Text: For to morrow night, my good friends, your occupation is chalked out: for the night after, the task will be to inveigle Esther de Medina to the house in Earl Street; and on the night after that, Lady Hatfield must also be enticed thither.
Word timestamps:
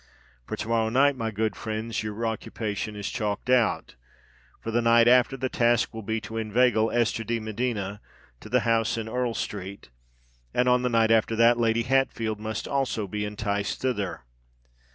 For 0.47 0.55
to 0.57 0.67
morrow 0.67 0.89
night, 0.89 1.15
my 1.15 1.29
good 1.29 1.55
friends, 1.55 2.01
your 2.01 2.25
occupation 2.25 2.95
is 2.95 3.11
chalked 3.11 3.51
out: 3.51 3.97
for 4.59 4.71
the 4.71 4.81
night 4.81 5.07
after, 5.07 5.37
the 5.37 5.47
task 5.47 5.93
will 5.93 6.01
be 6.01 6.19
to 6.21 6.37
inveigle 6.37 6.89
Esther 6.89 7.23
de 7.23 7.39
Medina 7.39 8.01
to 8.39 8.49
the 8.49 8.61
house 8.61 8.97
in 8.97 9.07
Earl 9.07 9.35
Street; 9.35 9.91
and 10.55 10.67
on 10.67 10.81
the 10.81 10.89
night 10.89 11.11
after 11.11 11.35
that, 11.35 11.59
Lady 11.59 11.83
Hatfield 11.83 12.39
must 12.39 12.67
also 12.67 13.05
be 13.05 13.25
enticed 13.25 13.81
thither. 13.81 14.21